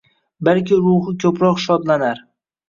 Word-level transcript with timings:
Balki 0.47 0.79
ruhi 0.85 1.13
koʼproq 1.25 1.61
shodlanar! 1.67 2.25